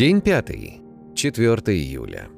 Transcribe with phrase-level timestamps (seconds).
[0.00, 0.80] День пятый,
[1.14, 2.30] 4 июля.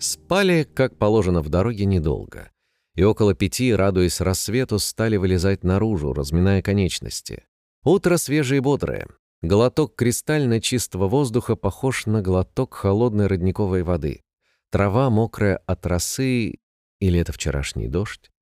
[0.00, 2.50] Спали, как положено в дороге, недолго.
[2.96, 7.44] И около пяти, радуясь рассвету, стали вылезать наружу, разминая конечности.
[7.84, 9.06] Утро свежее и бодрое.
[9.42, 14.24] Глоток кристально чистого воздуха похож на глоток холодной родниковой воды.
[14.70, 16.58] Трава мокрая от росы,
[16.98, 18.32] или это вчерашний дождь?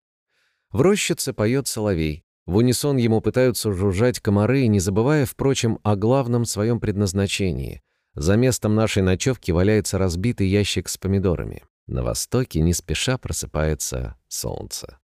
[0.71, 2.25] В рощице поет соловей.
[2.47, 7.83] В унисон ему пытаются жужжать комары, не забывая, впрочем, о главном своем предназначении.
[8.15, 11.63] За местом нашей ночевки валяется разбитый ящик с помидорами.
[11.87, 14.99] На востоке не спеша просыпается солнце.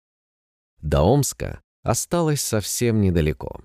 [0.81, 3.61] До Омска осталось совсем недалеко.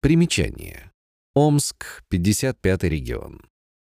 [0.00, 0.92] Примечание.
[1.34, 3.42] Омск, 55-й регион.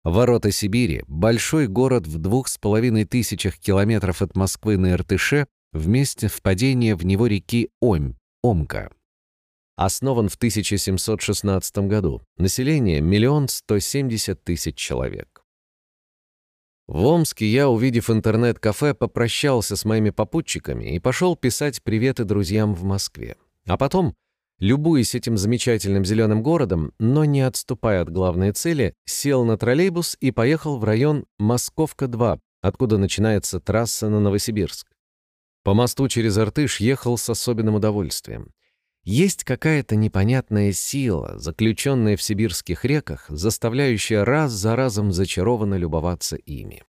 [0.03, 5.87] Ворота Сибири— большой город в двух с половиной тысячах километров от Москвы на Иртыше, в
[5.87, 8.91] месте впадения в него реки Омь, Омка.
[9.75, 12.21] Основан в 1716 году.
[12.37, 15.43] Население— миллион сто семьдесят тысяч человек.
[16.87, 22.83] В Омске я, увидев интернет-кафе, попрощался с моими попутчиками и пошел писать приветы друзьям в
[22.83, 23.35] Москве.
[23.65, 24.15] А потом,
[24.59, 30.31] любуясь этим замечательным зеленым городом, но не отступая от главной цели, сел на троллейбус и
[30.31, 34.87] поехал в район Московка-2, откуда начинается трасса на Новосибирск.
[35.67, 38.53] По мосту через Иртыш ехал с особенным удовольствием.
[39.03, 46.83] Есть какая-то непонятная сила, заключенная в сибирских реках, заставляющая раз за разом зачарованно любоваться ими.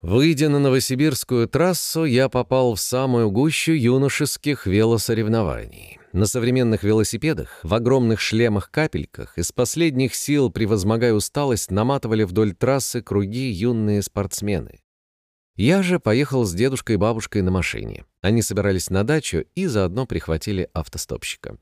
[0.00, 5.98] Выйдя на новосибирскую трассу, я попал в самую гущу юношеских велосоревнований.
[6.14, 13.50] На современных велосипедах, в огромных шлемах-капельках, из последних сил, превозмогая усталость, наматывали вдоль трассы круги
[13.50, 14.81] юные спортсмены.
[15.62, 18.04] Я же поехал с дедушкой и бабушкой на машине.
[18.20, 21.56] Они собирались на дачу и заодно прихватили автостопщика.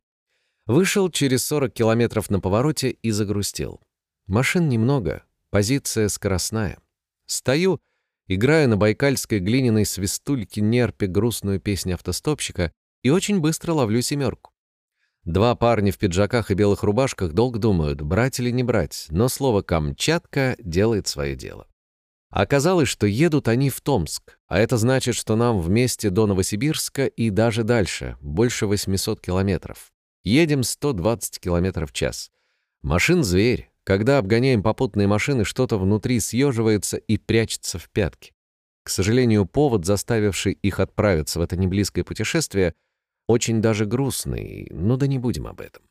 [0.65, 3.79] Вышел через 40 километров на повороте и загрустил.
[4.27, 6.79] Машин немного, позиция скоростная.
[7.27, 7.79] Стою,
[8.27, 12.73] играю на байкальской глиняной свистульке нерпе грустную песню автостопщика
[13.03, 14.51] и очень быстро ловлю семерку.
[15.25, 19.61] Два парня в пиджаках и белых рубашках долго думают, брать или не брать, но слово
[19.61, 21.67] «Камчатка» делает свое дело.
[22.31, 27.31] Оказалось, что едут они в Томск, а это значит, что нам вместе до Новосибирска и
[27.31, 29.93] даже дальше, больше 800 километров.
[30.23, 32.31] Едем 120 километров в час.
[32.83, 33.69] Машин зверь.
[33.83, 38.33] Когда обгоняем попутные машины, что-то внутри съеживается и прячется в пятки.
[38.85, 42.75] К сожалению, повод, заставивший их отправиться в это неблизкое путешествие,
[43.27, 45.83] очень даже грустный, но да не будем об этом.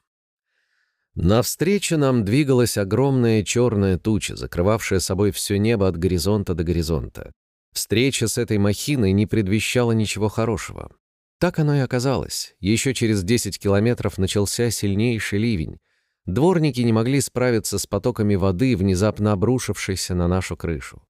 [1.16, 7.32] Навстречу нам двигалась огромная черная туча, закрывавшая собой все небо от горизонта до горизонта.
[7.74, 10.92] Встреча с этой махиной не предвещала ничего хорошего.
[11.40, 12.56] Так оно и оказалось.
[12.60, 15.78] Еще через 10 километров начался сильнейший ливень.
[16.26, 21.02] Дворники не могли справиться с потоками воды, внезапно обрушившейся на нашу крышу.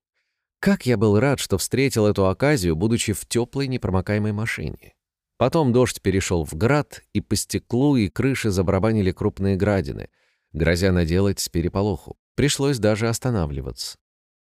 [0.60, 4.94] Как я был рад, что встретил эту оказию, будучи в теплой непромокаемой машине.
[5.40, 10.10] Потом дождь перешел в град, и по стеклу и крыше забарабанили крупные градины,
[10.52, 12.18] грозя наделать с переполоху.
[12.36, 13.98] Пришлось даже останавливаться.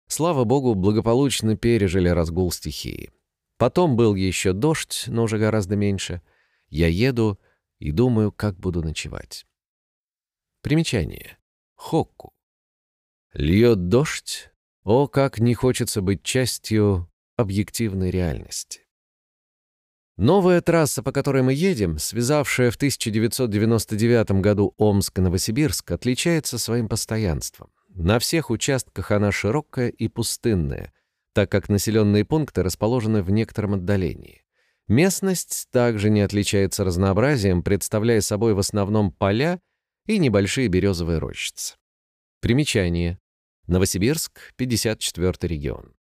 [0.08, 3.10] Слава богу, благополучно пережили разгул стихии.
[3.58, 6.22] Потом был еще дождь, но уже гораздо меньше.
[6.68, 7.40] Я еду
[7.80, 9.46] и думаю, как буду ночевать.
[10.62, 11.38] Примечание.
[11.76, 12.34] Хокку.
[13.32, 14.50] Льет дождь.
[14.84, 18.82] О, как не хочется быть частью объективной реальности.
[20.22, 26.88] Новая трасса, по которой мы едем, связавшая в 1999 году Омск и Новосибирск, отличается своим
[26.88, 27.72] постоянством.
[27.90, 30.94] На всех участках она широкая и пустынная,
[31.34, 34.44] так как населенные пункты расположены в некотором отдалении.
[34.88, 39.60] Местность также не отличается разнообразием, представляя собой в основном поля
[40.06, 41.78] и небольшие березовые рощицы.
[42.42, 43.18] Примечание.
[43.66, 45.96] Новосибирск, 54 регион.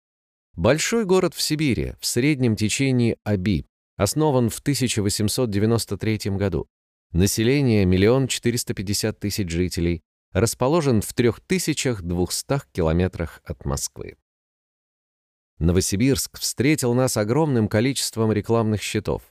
[0.55, 6.69] Большой город в Сибири, в среднем течении Аби, Основан в 1893 году.
[7.12, 10.02] Население— миллион четыреста пятьдесят тысяч жителей.
[10.32, 14.16] Расположен в 3200 километрах от Москвы.
[15.58, 19.22] Новосибирск встретил нас огромным количеством рекламных щитов,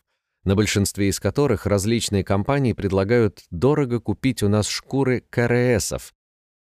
[0.44, 6.16] на большинстве из которых различные компании предлагают дорого купить у нас шкуры КРСов.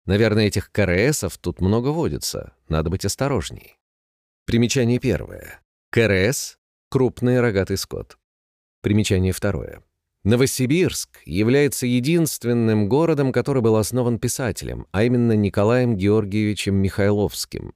[0.06, 3.80] Наверное, этих КРСов тут много водится, надо быть осторожней.
[4.46, 5.62] Примечание первое.
[5.90, 6.60] КРС
[6.96, 8.18] крупный рогатый скот.
[8.82, 9.84] Примечание второе.
[10.24, 17.74] Новосибирск является единственным городом, который был основан писателем, а именно Николаем Георгиевичем Михайловским.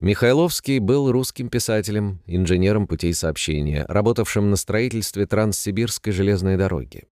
[0.00, 7.04] Михайловский был русским писателем, инженером путей сообщения, работавшим на строительстве Транссибирской железной дороги.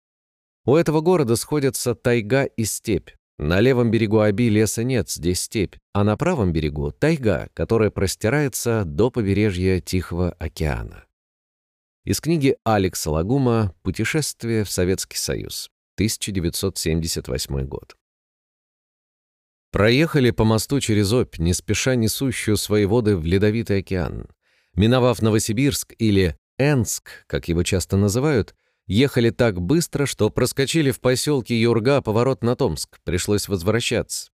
[0.65, 3.11] У этого города сходятся тайга и степь.
[3.39, 8.83] На левом берегу Аби леса нет, здесь степь, а на правом берегу— тайга, которая простирается
[8.85, 11.05] до побережья Тихого океана.
[12.09, 17.99] Из книги Алекса Лагума «Путешествие в Советский Союз», 1978 год.
[19.73, 24.27] Проехали по мосту через Обь, не спеша несущую свои воды в Ледовитый океан.
[24.75, 28.55] Миновав Новосибирск или Энск, как его часто называют,
[28.87, 33.01] Ехали так быстро, что проскочили в поселке Юрга поворот на Томск.
[33.05, 34.31] Пришлось возвращаться.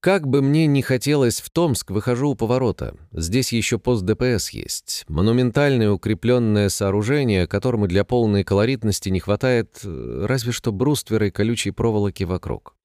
[0.00, 2.94] Как бы мне ни хотелось в Томск, выхожу у поворота.
[3.10, 5.04] Здесь еще пост ДПС есть.
[5.08, 11.72] Монументальное укрепленное сооружение, которому для полной колоритности не хватает э, разве что бруствера и колючей
[11.72, 12.76] проволоки вокруг.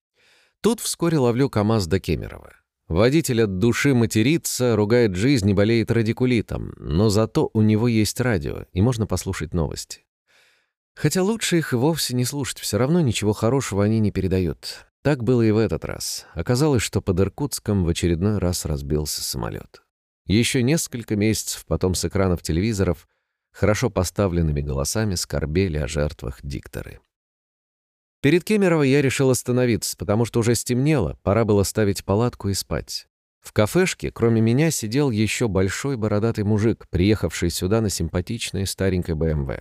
[0.61, 2.53] Тут вскоре ловлю КамАЗ до Кемерово.
[2.87, 8.65] Водитель от души матерится, ругает жизнь и болеет радикулитом, но зато у него есть радио,
[8.73, 10.01] и можно послушать новости.
[10.95, 14.87] Хотя лучше их и вовсе не слушать, все равно ничего хорошего они не передают.
[15.03, 16.25] Так было и в этот раз.
[16.33, 19.83] Оказалось, что под Иркутском в очередной раз разбился самолет.
[20.25, 23.09] Еще несколько месяцев потом с экранов телевизоров
[23.51, 27.01] хорошо поставленными голосами скорбели о жертвах дикторы.
[28.21, 33.07] Перед Кемерово я решил остановиться, потому что уже стемнело, пора было ставить палатку и спать.
[33.41, 39.59] В кафешке, кроме меня, сидел еще большой бородатый мужик, приехавший сюда на симпатичной старенькой БМВ.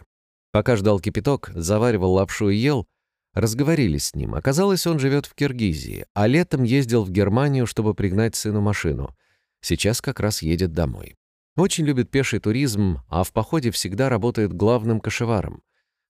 [0.53, 2.87] Пока ждал кипяток, заваривал лапшу и ел,
[3.35, 4.35] разговорились с ним.
[4.35, 9.17] Оказалось, он живет в Киргизии, а летом ездил в Германию, чтобы пригнать сыну машину.
[9.61, 11.17] Сейчас как раз едет домой.
[11.57, 15.63] Очень любит пеший туризм, а в походе всегда работает главным кошеваром.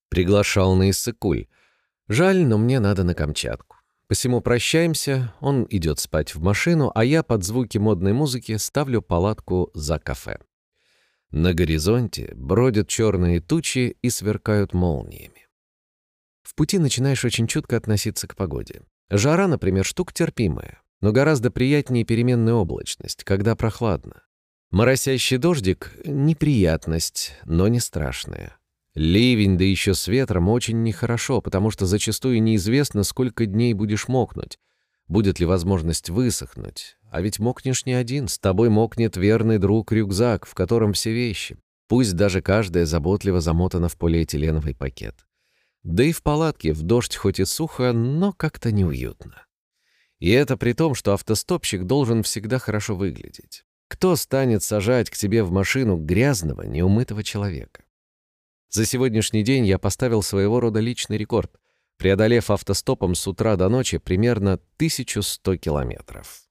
[0.09, 1.47] Приглашал на Иссыкуль.
[2.07, 3.77] Жаль, но мне надо на Камчатку.
[4.07, 9.71] Посему прощаемся, он идет спать в машину, а я под звуки модной музыки ставлю палатку
[9.73, 10.39] за кафе.
[11.31, 15.42] На горизонте бродят черные тучи и сверкают молниями.
[16.43, 18.81] В пути начинаешь очень чутко относиться к погоде.
[19.09, 24.23] Жара, например, штука терпимая, но гораздо приятнее переменная облачность, когда прохладно.
[24.71, 28.57] Моросящий дождик— неприятность, но не страшная.
[28.95, 34.59] Ливень, да еще с ветром, очень нехорошо, потому что зачастую неизвестно, сколько дней будешь мокнуть,
[35.07, 36.97] будет ли возможность высохнуть.
[37.11, 41.57] А ведь мокнешь не один, с тобой мокнет верный друг-рюкзак, в котором все вещи.
[41.87, 45.15] Пусть даже каждая заботливо замотана в полиэтиленовый пакет.
[45.83, 49.45] Да и в палатке в дождь хоть и сухо, но как-то неуютно.
[50.19, 53.65] И это при том, что автостопщик должен всегда хорошо выглядеть.
[53.89, 57.83] Кто станет сажать к себе в машину грязного, неумытого человека?
[58.69, 61.59] За сегодняшний день я поставил своего рода личный рекорд
[61.97, 66.43] преодолев автостопом с утра до ночи примерно 1100 километров.